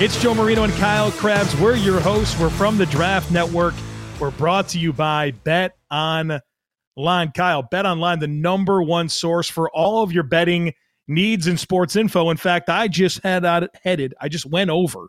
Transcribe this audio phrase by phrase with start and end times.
[0.00, 1.56] It's Joe Marino and Kyle Crabbs.
[1.56, 2.36] We're your hosts.
[2.36, 3.74] We're from the Draft Network.
[4.18, 6.40] We're brought to you by Bet Online.
[7.32, 10.74] Kyle, Bet Online, the number one source for all of your betting
[11.06, 12.30] needs and sports info.
[12.30, 15.06] In fact, I just had out headed, I just went over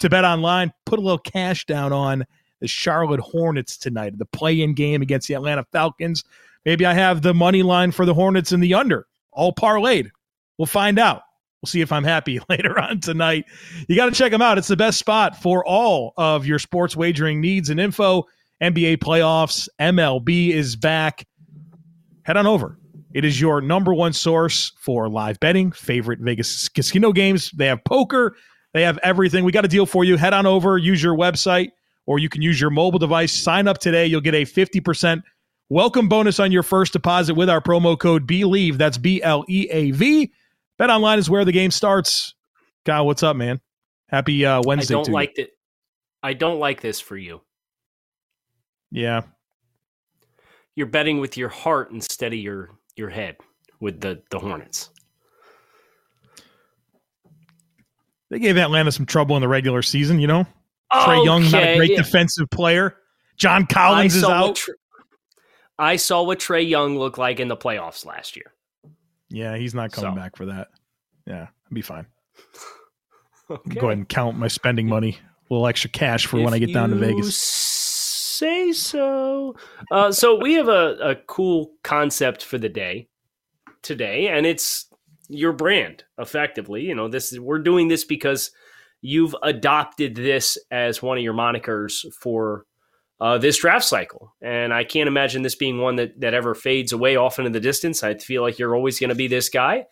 [0.00, 2.26] to Bet Online, put a little cash down on
[2.60, 6.22] the Charlotte Hornets tonight, the play-in game against the Atlanta Falcons.
[6.66, 10.10] Maybe I have the money line for the Hornets in the under, all parlayed.
[10.58, 11.22] We'll find out.
[11.62, 13.44] We'll see if I'm happy later on tonight.
[13.88, 14.58] You got to check them out.
[14.58, 18.24] It's the best spot for all of your sports wagering needs and info.
[18.62, 21.26] NBA playoffs, MLB is back.
[22.24, 22.78] Head on over.
[23.14, 27.50] It is your number one source for live betting, favorite Vegas casino games.
[27.52, 28.36] They have poker,
[28.74, 29.44] they have everything.
[29.44, 30.16] We got a deal for you.
[30.16, 31.70] Head on over, use your website,
[32.06, 33.32] or you can use your mobile device.
[33.32, 34.06] Sign up today.
[34.06, 35.22] You'll get a 50%
[35.70, 38.78] Welcome bonus on your first deposit with our promo code BLEAV.
[38.78, 40.32] That's B L E A V.
[40.78, 42.34] Bet online is where the game starts.
[42.84, 43.60] Kyle, what's up, man?
[44.08, 44.94] Happy uh, Wednesday.
[44.94, 45.50] I don't like it.
[46.22, 47.42] I don't like this for you.
[48.90, 49.22] Yeah.
[50.74, 53.36] You're betting with your heart instead of your your head
[53.80, 54.90] with the the Hornets.
[58.30, 60.40] They gave Atlanta some trouble in the regular season, you know.
[60.40, 60.48] Okay.
[60.92, 61.96] Trae Young, not a great yeah.
[61.96, 62.96] defensive player.
[63.36, 64.60] John Collins is out.
[65.78, 68.52] I saw what Trae Young looked like in the playoffs last year.
[69.30, 70.16] Yeah, he's not coming so.
[70.16, 70.68] back for that.
[71.26, 72.06] Yeah, I'll be fine.
[73.50, 73.80] okay.
[73.80, 75.18] Go ahead and count my spending money.
[75.50, 77.38] A little extra cash for if when I get down to Vegas.
[77.38, 79.56] Say so.
[79.90, 83.08] Uh, so we have a, a cool concept for the day
[83.82, 84.86] today, and it's
[85.28, 86.04] your brand.
[86.18, 88.50] Effectively, you know, this is, we're doing this because
[89.00, 92.64] you've adopted this as one of your monikers for
[93.20, 94.34] uh, this draft cycle.
[94.40, 97.60] And I can't imagine this being one that, that ever fades away off into the
[97.60, 98.02] distance.
[98.02, 99.86] I feel like you're always going to be this guy.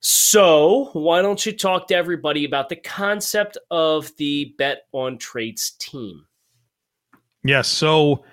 [0.00, 5.72] So, why don't you talk to everybody about the concept of the bet on traits
[5.72, 6.24] team?
[7.42, 7.66] Yes.
[7.66, 8.24] So,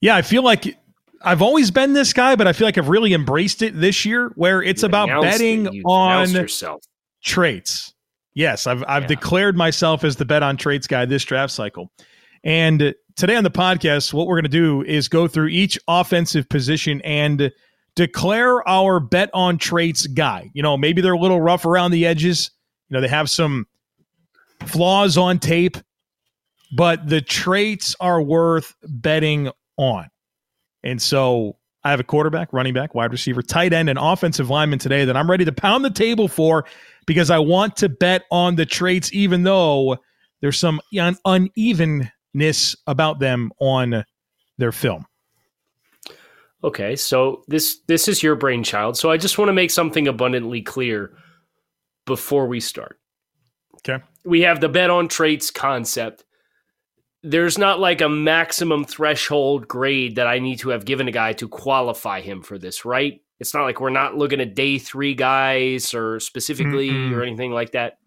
[0.00, 0.78] yeah, I feel like
[1.22, 4.30] I've always been this guy, but I feel like I've really embraced it this year
[4.36, 6.82] where it's you about betting on yourself.
[7.22, 7.92] traits.
[8.34, 9.08] Yes, I've I've yeah.
[9.08, 11.90] declared myself as the bet on traits guy this draft cycle.
[12.42, 16.48] And today on the podcast, what we're going to do is go through each offensive
[16.48, 17.52] position and
[17.94, 20.50] declare our bet on traits guy.
[20.54, 22.50] You know, maybe they're a little rough around the edges.
[22.88, 23.66] You know, they have some
[24.64, 25.76] flaws on tape,
[26.74, 30.08] but the traits are worth betting on.
[30.82, 34.78] And so I have a quarterback, running back, wide receiver, tight end, and offensive lineman
[34.78, 36.66] today that I'm ready to pound the table for
[37.06, 39.98] because I want to bet on the traits, even though
[40.40, 44.04] there's some un- uneven ness about them on
[44.58, 45.06] their film.
[46.62, 48.96] Okay, so this this is your brainchild.
[48.96, 51.12] So I just want to make something abundantly clear
[52.06, 52.98] before we start.
[53.76, 54.04] Okay.
[54.24, 56.24] We have the bet on traits concept.
[57.22, 61.32] There's not like a maximum threshold grade that I need to have given a guy
[61.34, 63.20] to qualify him for this, right?
[63.38, 67.52] It's not like we're not looking at day three guys or specifically mm or anything
[67.52, 67.99] like that.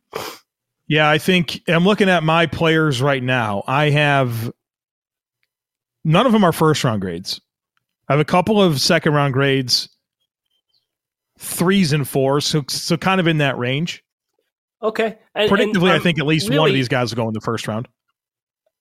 [0.87, 3.63] Yeah, I think I'm looking at my players right now.
[3.67, 4.51] I have
[6.03, 7.39] none of them are first round grades.
[8.09, 9.89] I have a couple of second round grades,
[11.39, 14.03] threes and fours, so so kind of in that range.
[14.81, 15.17] Okay.
[15.33, 17.27] And, Predictably, and, um, I think at least really, one of these guys will go
[17.29, 17.87] in the first round.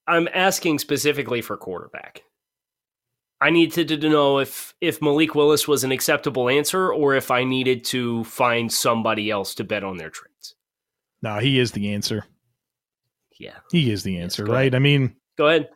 [0.09, 2.23] I'm asking specifically for quarterback.
[3.41, 7.45] I needed to know if if Malik Willis was an acceptable answer or if I
[7.45, 10.55] needed to find somebody else to bet on their trades.
[11.23, 12.25] No, he is the answer.
[13.39, 13.57] Yeah.
[13.71, 14.61] He is the answer, yes, right?
[14.63, 14.75] Ahead.
[14.75, 15.69] I mean, go ahead.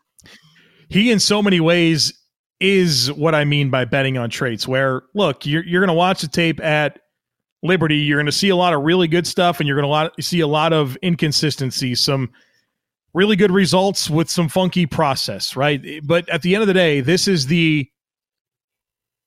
[0.89, 2.13] He, in so many ways,
[2.61, 4.67] is what I mean by betting on traits.
[4.67, 6.99] Where, look, you're, you're going to watch the tape at
[7.63, 7.97] Liberty.
[7.97, 10.41] You're going to see a lot of really good stuff, and you're going to see
[10.41, 12.31] a lot of inconsistency, some
[13.15, 16.01] really good results with some funky process, right?
[16.05, 17.89] But at the end of the day, this is the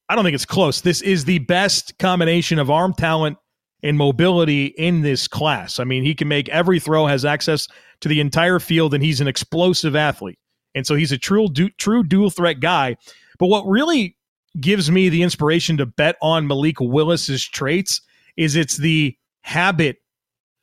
[0.09, 0.81] I don't think it's close.
[0.81, 3.37] This is the best combination of arm talent
[3.83, 5.79] and mobility in this class.
[5.79, 7.67] I mean, he can make every throw, has access
[8.01, 10.39] to the entire field, and he's an explosive athlete.
[10.75, 12.97] And so he's a true, du- true dual threat guy.
[13.37, 14.17] But what really
[14.59, 18.01] gives me the inspiration to bet on Malik Willis's traits
[18.37, 19.97] is it's the habit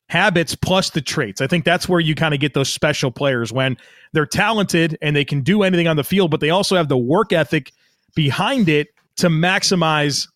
[0.09, 1.41] habits plus the traits.
[1.41, 3.77] I think that's where you kind of get those special players when
[4.13, 6.97] they're talented and they can do anything on the field, but they also have the
[6.97, 7.73] work ethic
[8.15, 8.87] behind it
[9.17, 10.27] to maximize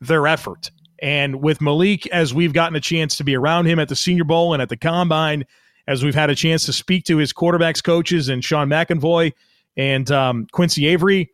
[0.00, 0.70] their effort.
[1.00, 4.24] And with Malik, as we've gotten a chance to be around him at the Senior
[4.24, 5.44] Bowl and at the Combine,
[5.86, 9.32] as we've had a chance to speak to his quarterbacks coaches and Sean McEvoy
[9.76, 11.30] and um, Quincy Avery,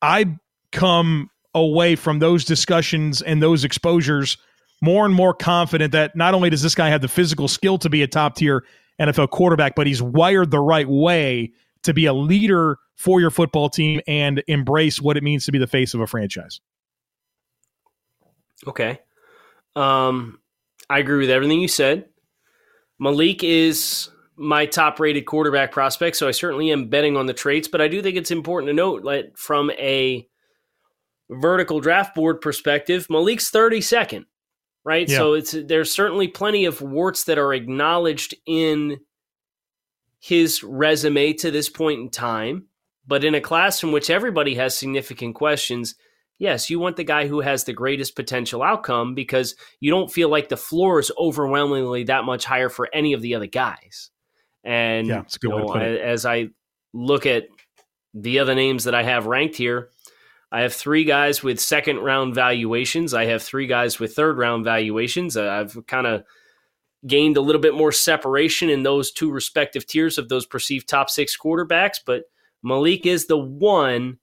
[0.00, 0.38] I
[0.72, 4.38] come away from those discussions and those exposures
[4.80, 7.90] more and more confident that not only does this guy have the physical skill to
[7.90, 8.64] be a top tier
[9.00, 11.52] NFL quarterback, but he's wired the right way
[11.82, 15.58] to be a leader for your football team and embrace what it means to be
[15.58, 16.60] the face of a franchise.
[18.66, 19.00] Okay.
[19.76, 20.40] Um,
[20.88, 22.06] I agree with everything you said.
[22.98, 27.68] Malik is my top rated quarterback prospect, so I certainly am betting on the traits,
[27.68, 30.26] but I do think it's important to note that from a
[31.30, 34.24] vertical draft board perspective, Malik's 32nd,
[34.84, 35.08] right?
[35.08, 35.16] Yeah.
[35.16, 38.98] So it's there's certainly plenty of warts that are acknowledged in
[40.18, 42.66] his resume to this point in time,
[43.06, 45.94] but in a class in which everybody has significant questions,
[46.40, 50.28] yes, you want the guy who has the greatest potential outcome because you don't feel
[50.28, 54.10] like the floor is overwhelmingly that much higher for any of the other guys.
[54.64, 56.48] And yeah, you know, as I
[56.92, 57.46] look at
[58.14, 59.90] the other names that I have ranked here,
[60.50, 63.14] I have three guys with second round valuations.
[63.14, 65.36] I have three guys with third round valuations.
[65.36, 66.24] Uh, I've kind of
[67.06, 71.08] gained a little bit more separation in those two respective tiers of those perceived top
[71.10, 71.98] six quarterbacks.
[72.04, 72.24] But
[72.62, 74.18] Malik is the one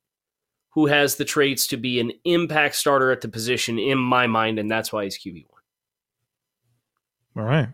[0.72, 4.60] who has the traits to be an impact starter at the position in my mind,
[4.60, 7.44] and that's why he's QB one.
[7.44, 7.70] All right.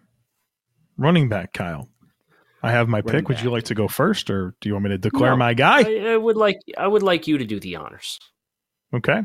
[0.97, 1.89] Running back, Kyle.
[2.61, 3.23] I have my Running pick.
[3.23, 3.29] Back.
[3.29, 5.53] Would you like to go first, or do you want me to declare no, my
[5.53, 5.83] guy?
[5.83, 8.19] I, I would like I would like you to do the honors.
[8.93, 9.21] Okay.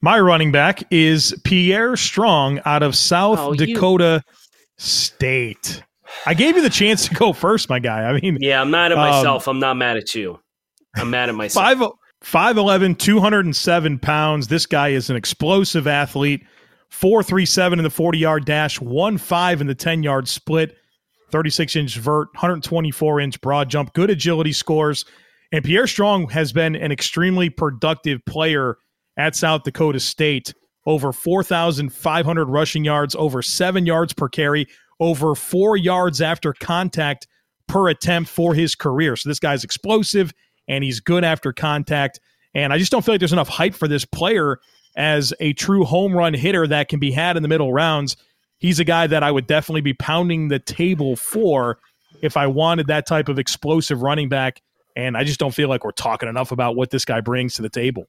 [0.00, 4.34] My running back is Pierre Strong out of South oh, Dakota you...
[4.76, 5.82] State.
[6.24, 8.04] I gave you the chance to go first, my guy.
[8.04, 9.48] I mean, yeah, I'm mad at myself.
[9.48, 10.38] Um, I'm not mad at you.
[10.94, 11.64] I'm mad at myself.
[11.64, 11.90] 5,
[12.24, 14.48] 5'11, 207 pounds.
[14.48, 16.44] This guy is an explosive athlete.
[16.90, 20.76] 437 in the 40 yard dash, 1 5 in the 10 yard split,
[21.30, 25.04] 36 inch vert, 124 inch broad jump, good agility scores.
[25.52, 28.76] And Pierre Strong has been an extremely productive player
[29.16, 30.54] at South Dakota State.
[30.86, 34.66] Over 4,500 rushing yards, over seven yards per carry,
[35.00, 37.26] over four yards after contact
[37.66, 39.14] per attempt for his career.
[39.14, 40.32] So this guy's explosive
[40.68, 42.20] and he's good after contact.
[42.54, 44.58] And I just don't feel like there's enough hype for this player
[44.96, 48.16] as a true home run hitter that can be had in the middle rounds.
[48.58, 51.78] He's a guy that I would definitely be pounding the table for
[52.22, 54.60] if I wanted that type of explosive running back.
[54.96, 57.62] And I just don't feel like we're talking enough about what this guy brings to
[57.62, 58.08] the table.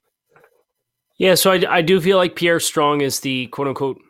[1.18, 4.02] Yeah, so I, I do feel like Pierre Strong is the quote unquote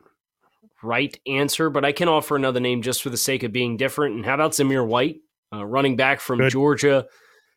[0.81, 4.16] right answer, but I can offer another name just for the sake of being different.
[4.16, 5.18] And how about Zamir White,
[5.54, 6.52] uh, running back from Good.
[6.52, 7.07] Georgia,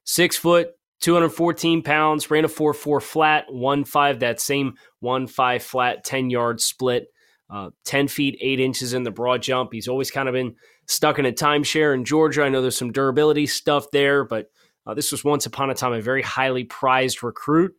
[0.04, 0.72] six foot,
[1.02, 6.31] 214 pounds, ran a 4 4 flat, 1 5, that same 1 5 flat, 10
[6.31, 7.08] yard split,
[7.50, 9.72] uh, 10 feet, 8 inches in the broad jump.
[9.72, 10.54] He's always kind of been
[10.87, 12.44] stuck in a timeshare in Georgia.
[12.44, 14.46] I know there's some durability stuff there, but
[14.87, 17.75] uh, this was once upon a time a very highly prized recruit.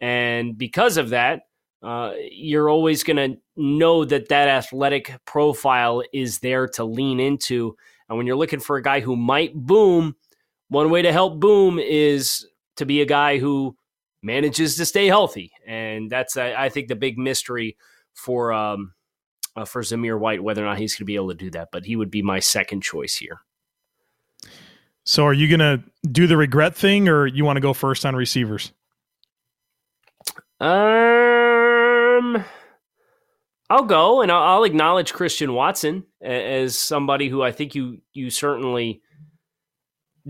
[0.00, 1.42] And because of that,
[1.82, 7.76] uh, you're always going to know that that athletic profile is there to lean into.
[8.08, 10.16] And when you're looking for a guy who might boom,
[10.68, 12.46] one way to help boom is
[12.78, 13.76] to be a guy who
[14.22, 15.52] manages to stay healthy.
[15.66, 17.76] And that's, I think, the big mystery
[18.14, 18.94] for um,
[19.56, 21.68] uh, for Zamir White, whether or not he's going to be able to do that.
[21.72, 23.40] But he would be my second choice here.
[25.04, 28.04] So, are you going to do the regret thing, or you want to go first
[28.04, 28.72] on receivers?
[30.60, 32.44] Um,
[33.70, 38.30] I'll go and I'll, I'll, acknowledge Christian Watson as somebody who I think you you
[38.30, 39.02] certainly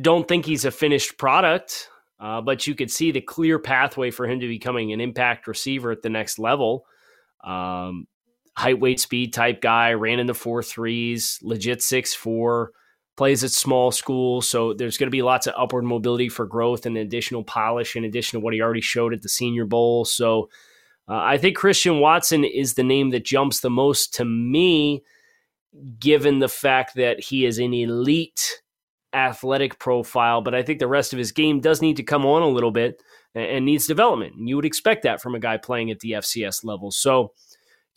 [0.00, 1.88] don't think he's a finished product,
[2.20, 5.90] uh, but you could see the clear pathway for him to becoming an impact receiver
[5.90, 6.84] at the next level.
[7.44, 8.06] Um,
[8.56, 12.72] height, weight, speed type guy, ran in the four threes, legit six four
[13.16, 14.40] plays at small school.
[14.40, 18.04] So there's going to be lots of upward mobility for growth and additional polish in
[18.04, 20.04] addition to what he already showed at the Senior Bowl.
[20.04, 20.48] So
[21.08, 25.02] uh, I think Christian Watson is the name that jumps the most to me,
[25.98, 28.62] given the fact that he is an elite
[29.12, 30.40] athletic profile.
[30.40, 32.70] But I think the rest of his game does need to come on a little
[32.70, 33.02] bit
[33.34, 34.34] and needs development.
[34.36, 36.90] And you would expect that from a guy playing at the FCS level.
[36.90, 37.32] So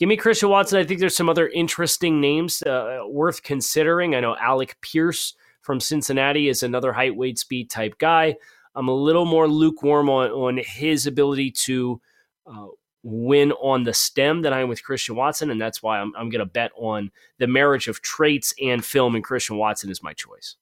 [0.02, 0.80] Give me Christian Watson.
[0.80, 4.16] I think there's some other interesting names uh, worth considering.
[4.16, 8.36] I know Alec Pierce from Cincinnati is another height, weight, speed type guy.
[8.74, 12.02] I'm a little more lukewarm on, on his ability to
[12.48, 12.70] uh,
[13.04, 16.32] win on the stem than I am with Christian Watson, and that's why I'm, I'm
[16.32, 20.14] going to bet on the marriage of traits and film, and Christian Watson is my
[20.14, 20.56] choice.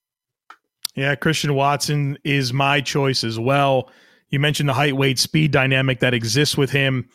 [1.00, 3.90] Yeah, Christian Watson is my choice as well.
[4.32, 7.08] You mentioned the height, weight, speed dynamic that exists with him,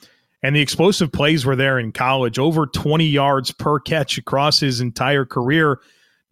[0.43, 2.39] and the explosive plays were there in college.
[2.39, 5.81] Over 20 yards per catch across his entire career.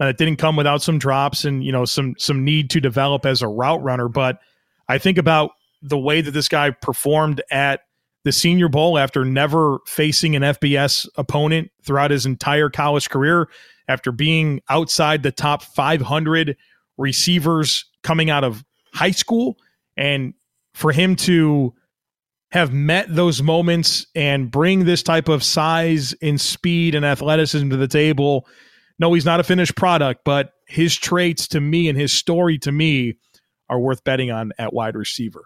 [0.00, 3.26] Now, it didn't come without some drops and you know some some need to develop
[3.26, 4.38] as a route runner, but
[4.88, 5.50] I think about
[5.82, 7.80] the way that this guy performed at
[8.24, 13.50] the Senior Bowl after never facing an FBS opponent throughout his entire college career,
[13.88, 16.56] after being outside the top 500
[17.02, 19.58] receivers coming out of high school.
[19.96, 20.32] And
[20.74, 21.74] for him to
[22.52, 27.76] have met those moments and bring this type of size and speed and athleticism to
[27.76, 28.46] the table.
[28.98, 32.70] No, he's not a finished product, but his traits to me and his story to
[32.70, 33.14] me
[33.70, 35.44] are worth betting on at wide receiver.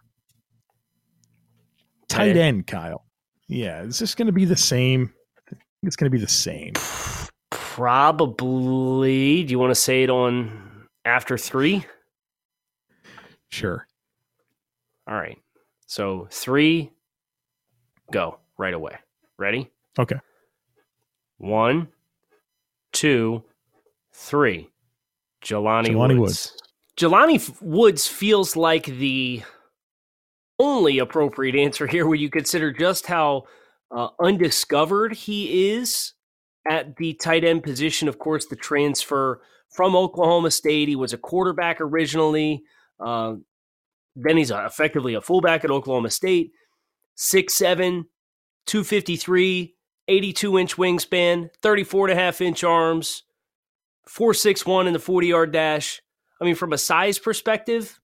[2.08, 3.04] Tight end, Kyle.
[3.46, 5.14] Yeah, is this going to be the same?
[5.84, 6.72] It's going to be the same.
[7.50, 9.44] Probably.
[9.44, 10.65] Do you want to say it on
[11.06, 11.86] after three?
[13.48, 13.86] Sure.
[15.08, 15.38] All right.
[15.86, 16.90] So three,
[18.12, 18.96] go right away.
[19.38, 19.70] Ready?
[19.98, 20.16] Okay.
[21.38, 21.88] One,
[22.92, 23.44] two,
[24.12, 24.68] three.
[25.44, 26.18] Jelani, Jelani Woods.
[26.18, 26.62] Woods.
[26.96, 29.42] Jelani Woods feels like the
[30.58, 33.44] only appropriate answer here when you consider just how
[33.90, 36.14] uh, undiscovered he is
[36.68, 38.08] at the tight end position.
[38.08, 40.88] Of course, the transfer from Oklahoma State.
[40.88, 42.62] He was a quarterback originally.
[42.98, 43.34] Uh,
[44.14, 46.52] then he's effectively a fullback at Oklahoma State.
[47.16, 48.04] 6'7,
[48.66, 49.74] 253,
[50.08, 53.24] 82 inch wingspan, 34 and a half inch arms,
[54.06, 56.02] 461 in the 40 yard dash.
[56.40, 57.98] I mean, from a size perspective,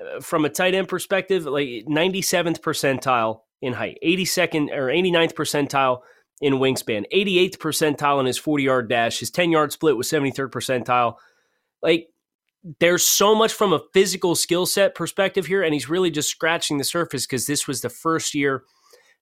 [0.00, 6.00] uh, from a tight end perspective, like 97th percentile in height, 82nd or 89th percentile
[6.40, 9.18] in wingspan, 88th percentile in his 40 yard dash.
[9.18, 11.16] His 10 yard split was 73rd percentile.
[11.82, 12.08] Like,
[12.80, 16.78] there's so much from a physical skill set perspective here, and he's really just scratching
[16.78, 18.64] the surface because this was the first year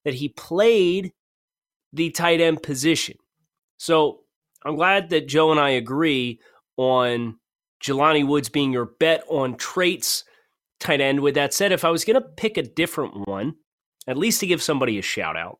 [0.03, 1.13] that he played
[1.93, 3.17] the tight end position.
[3.77, 4.21] So
[4.65, 6.39] I'm glad that Joe and I agree
[6.77, 7.37] on
[7.83, 10.23] Jelani Woods being your bet on traits
[10.79, 11.19] tight end.
[11.21, 13.55] With that said, if I was going to pick a different one,
[14.07, 15.59] at least to give somebody a shout out,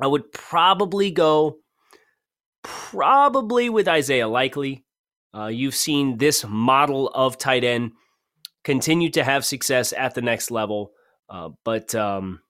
[0.00, 1.58] I would probably go
[2.62, 4.84] probably with Isaiah Likely.
[5.34, 7.92] Uh, you've seen this model of tight end
[8.64, 10.92] continue to have success at the next level,
[11.30, 12.40] uh, but um,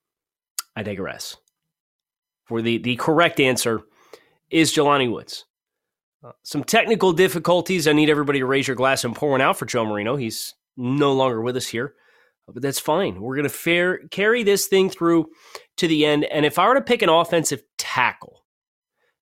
[0.75, 1.37] I digress.
[2.47, 3.83] For the, the correct answer
[4.51, 5.45] is Jelani Woods.
[6.25, 7.87] Uh, some technical difficulties.
[7.87, 10.17] I need everybody to raise your glass and pour one out for Joe Marino.
[10.17, 11.95] He's no longer with us here,
[12.47, 13.21] but that's fine.
[13.21, 15.27] We're going to fair carry this thing through
[15.77, 16.25] to the end.
[16.25, 18.45] And if I were to pick an offensive tackle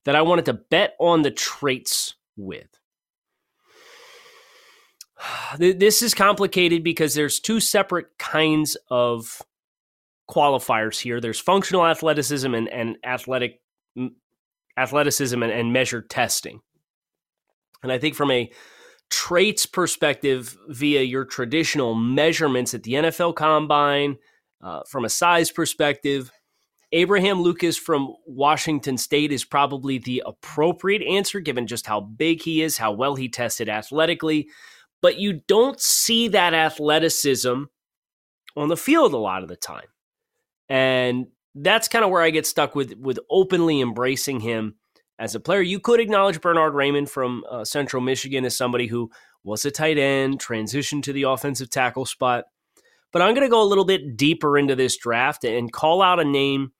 [0.05, 2.69] that I wanted to bet on the traits with,
[5.59, 9.43] this is complicated because there's two separate kinds of
[10.31, 11.21] qualifiers here.
[11.21, 13.61] There's functional athleticism and, and athletic
[14.77, 16.61] athleticism and, and measured testing.
[17.83, 18.51] And I think from a
[19.11, 24.17] traits perspective, via your traditional measurements at the NFL Combine,
[24.63, 26.31] uh, from a size perspective,
[26.95, 32.63] Abraham Lucas from Washington State is probably the appropriate answer given just how big he
[32.63, 34.49] is, how well he tested athletically.
[35.03, 37.65] But you don't see that athleticism
[38.57, 39.89] on the field a lot of the time.
[40.69, 44.77] And that's kind of where I get stuck with with openly embracing him
[45.19, 45.63] as a player.
[45.63, 49.11] You could acknowledge Bernhard Raimann from uh, Central Michigan as somebody who
[49.43, 52.45] was a tight end, transitioned to the offensive tackle spot.
[53.13, 56.21] But I'm going to go a little bit deeper into this draft and call out
[56.21, 56.71] a name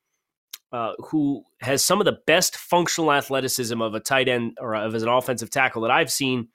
[0.75, 4.93] uh, who has some of the best functional athleticism of a tight end or of
[4.93, 6.49] as an offensive tackle that I've seen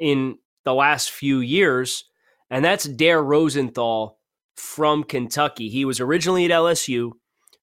[0.00, 2.06] in the last few years,
[2.50, 4.18] and that's Dare Rosenthal
[4.56, 5.68] from Kentucky.
[5.68, 7.12] He was originally at LSU,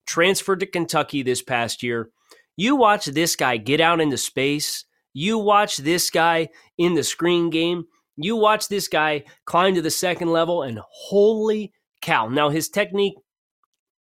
[0.06, 2.12] transferred to Kentucky this past year.
[2.56, 4.86] You watch this guy get out into space.
[5.12, 6.48] You watch this guy
[6.78, 7.88] in the screen game.
[8.16, 12.30] You watch this guy climb to the second level, and holy cow.
[12.30, 13.16] Now, his technique,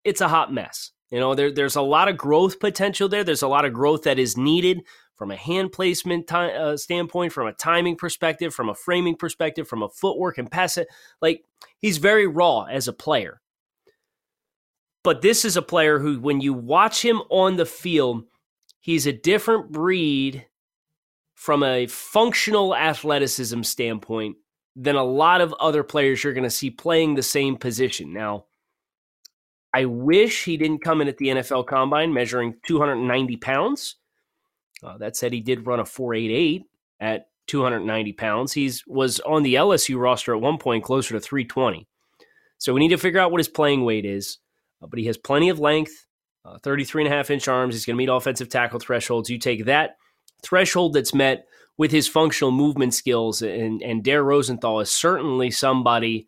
[0.04, 0.92] it's a hot mess.
[1.10, 3.22] You know, there, there's a lot of growth potential there.
[3.22, 4.82] There's a lot of growth that is needed
[5.14, 9.68] from a hand placement time, uh, standpoint, from a timing perspective, from a framing perspective,
[9.68, 10.88] from a footwork and pass it.
[11.22, 11.44] Like
[11.78, 13.40] he's very raw as a player.
[15.02, 18.24] But this is a player who, when you watch him on the field,
[18.80, 20.44] he's a different breed
[21.34, 24.36] from a functional athleticism standpoint
[24.74, 28.12] than a lot of other players you're going to see playing the same position.
[28.12, 28.46] Now,
[29.76, 33.96] I wish he didn't come in at the NFL Combine measuring 290 pounds.
[34.82, 36.64] Uh, that said, he did run a 488
[36.98, 38.54] at 290 pounds.
[38.54, 41.86] He's was on the LSU roster at one point closer to 320.
[42.56, 44.38] So we need to figure out what his playing weight is.
[44.82, 46.06] Uh, but he has plenty of length,
[46.46, 47.74] uh, 33 and a half inch arms.
[47.74, 49.28] He's going to meet offensive tackle thresholds.
[49.28, 49.98] You take that
[50.42, 56.26] threshold that's met with his functional movement skills, and, and Dare Rosenthal is certainly somebody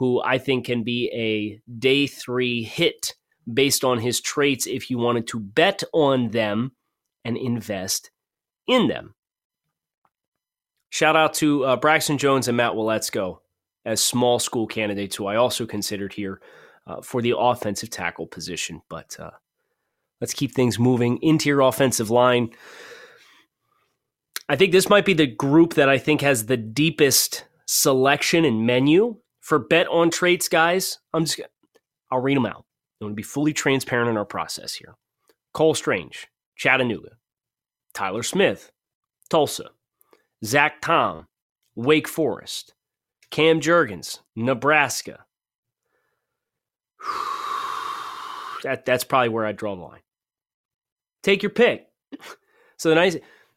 [0.00, 3.14] who I think can be a day three hit
[3.52, 6.72] based on his traits if you wanted to bet on them
[7.22, 8.10] and invest
[8.66, 9.14] in them.
[10.88, 13.40] Shout out to uh, Braxton Jones and Matt Waletzko
[13.84, 16.40] as small school candidates who I also considered here
[16.86, 18.80] uh, for the offensive tackle position.
[18.88, 19.32] But uh,
[20.18, 22.48] let's keep things moving into your offensive line.
[24.48, 28.66] I think this might be the group that I think has the deepest selection and
[28.66, 29.18] menu
[29.50, 31.00] for bet on traits, guys.
[31.12, 31.40] I'm just
[32.08, 32.64] I'll read them out.
[33.00, 34.94] I want to be fully transparent in our process here.
[35.52, 37.16] Cole Strange, Chattanooga,
[37.92, 38.70] Tyler Smith,
[39.28, 39.70] Tulsa,
[40.44, 41.26] Zach Tom,
[41.74, 42.74] Wake Forest,
[43.32, 45.26] Cam Jurgens, Nebraska.
[48.62, 50.02] That that's probably where I draw the line.
[51.22, 51.86] Take your pick.
[52.76, 53.14] So the nice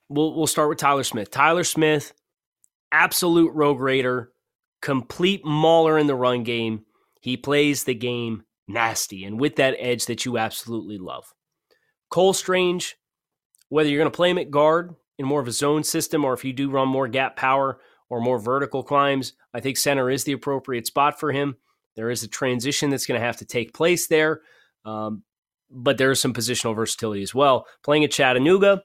[0.10, 1.32] we'll we'll start with Tyler Smith.
[1.32, 2.14] Tyler Smith,
[2.92, 4.33] absolute rogue raider,
[4.84, 6.84] complete mauler in the run game.
[7.22, 11.34] He plays the game nasty and with that edge that you absolutely love.
[12.12, 12.98] Cole Strange,
[13.70, 16.34] whether you're going to play him at guard in more of a zone system or
[16.34, 20.26] if you do run more gap power or more vertical climbs, I think center is
[20.26, 21.56] the appropriate spot for him.
[21.96, 24.42] There is a transition that's going to have to take place there,
[24.84, 25.24] um,
[25.72, 27.68] but there is some positional versatility as well.
[27.84, 28.84] Playing at Chattanooga,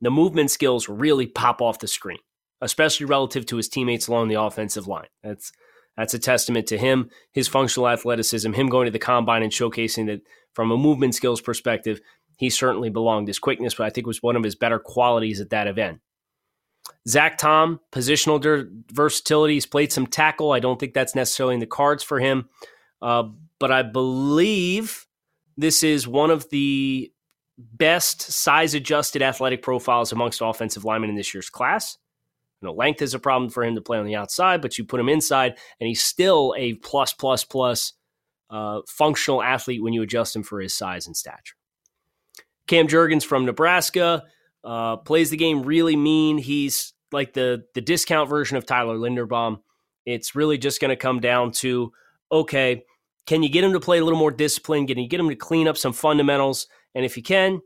[0.00, 2.20] the movement skills really pop off the screen,
[2.60, 5.08] especially relative to his teammates along the offensive line.
[5.22, 5.52] That's
[5.96, 10.06] that's a testament to him, his functional athleticism, him going to the combine and showcasing
[10.06, 10.22] that
[10.54, 12.00] from a movement skills perspective,
[12.38, 13.28] he certainly belonged.
[13.28, 16.00] His quickness, but I think was one of his better qualities at that event.
[17.06, 19.54] Zach Tom, positional der- versatility.
[19.54, 20.52] He's played some tackle.
[20.52, 22.48] I don't think that's necessarily in the cards for him.
[23.02, 23.24] Uh,
[23.58, 25.06] but I believe
[25.56, 27.12] this is one of the
[27.58, 31.98] best size adjusted athletic profiles amongst offensive linemen in this year's class.
[32.60, 34.84] You know, length is a problem for him to play on the outside, but you
[34.84, 37.94] put him inside, and he's still a plus, plus, plus
[38.50, 41.56] uh, functional athlete when you adjust him for his size and stature.
[42.66, 44.24] Cam Jurgens from Nebraska
[44.62, 46.38] uh, plays the game really mean.
[46.38, 49.60] He's like the the discount version of Tyler Linderbaum.
[50.06, 51.92] It's really just going to come down to
[52.30, 52.84] okay,
[53.26, 54.86] can you get him to play a little more discipline?
[54.86, 56.66] Can you get him to clean up some fundamentals?
[56.94, 57.60] And if you can,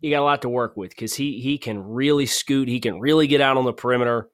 [0.00, 2.68] you got a lot to work with because he he can really scoot.
[2.68, 4.28] He can really get out on the perimeter,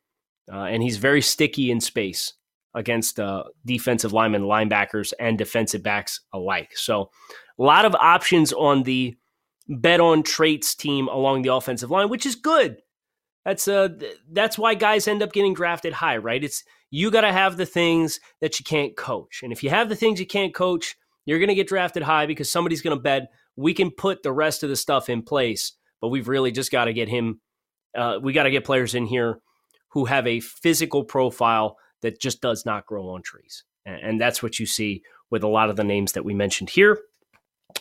[0.53, 2.35] uh, and he's very sticky in space
[2.75, 6.71] against uh, defensive linemen, linebackers, and defensive backs alike.
[6.75, 7.11] So,
[7.59, 9.17] a lot of options on the
[9.69, 12.79] bet on traits team along the offensive line, which is good.
[13.45, 13.89] That's uh
[14.31, 16.43] that's why guys end up getting drafted high, right?
[16.43, 19.43] It's you got to have the things that you can't coach.
[19.43, 22.27] And if you have the things you can't coach, you're going to get drafted high
[22.27, 23.31] because somebody's going to bet
[23.61, 26.87] we can put the rest of the stuff in place, but we've really just got
[26.87, 27.41] to get him
[27.97, 29.41] uh, we got to get players in here
[29.91, 33.65] who have a physical profile that just does not grow on trees.
[33.85, 36.71] And, and that's what you see with a lot of the names that we mentioned
[36.71, 37.01] here.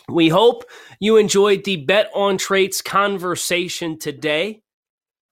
[0.08, 0.64] We hope
[1.00, 4.62] you enjoyed the bet on traits conversation today.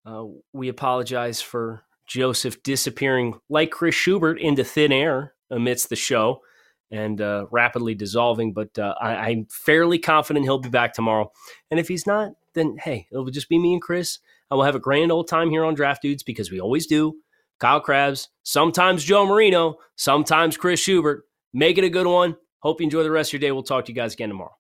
[0.07, 6.41] Uh, we apologize for Joseph disappearing like Chris Schubert into thin air amidst the show
[6.91, 11.31] and uh, rapidly dissolving, but uh, I, am fairly confident he'll be back tomorrow.
[11.71, 14.19] And if he's not, then hey, it'll just be me and Chris.
[14.51, 17.17] I will have a grand old time here on Draft Dudes because we always do.
[17.61, 21.25] Kyle Crabbs, sometimes Joe Marino, sometimes Chris Schubert.
[21.53, 22.37] Make it a good one.
[22.61, 23.53] Hope you enjoy the rest of your day.
[23.53, 24.55] We'll talk to you guys again tomorrow.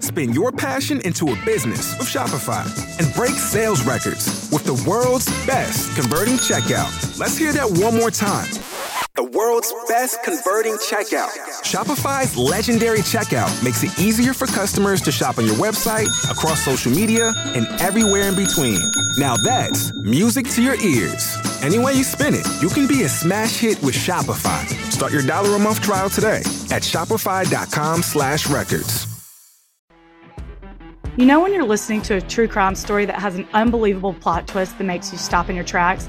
[0.00, 2.64] Spin your passion into a business with Shopify
[2.98, 7.18] and break sales records with the world's best converting checkout.
[7.18, 8.50] Let's hear that one more time.
[9.16, 11.30] The world's best converting checkout.
[11.62, 16.92] Shopify's legendary checkout makes it easier for customers to shop on your website, across social
[16.92, 18.78] media, and everywhere in between.
[19.18, 21.36] Now that's music to your ears.
[21.60, 24.64] Any way you spin it, you can be a smash hit with Shopify.
[24.92, 26.38] Start your dollar a month trial today
[26.70, 29.06] at shopify.com slash records.
[31.16, 34.46] You know when you're listening to a true crime story that has an unbelievable plot
[34.46, 36.08] twist that makes you stop in your tracks?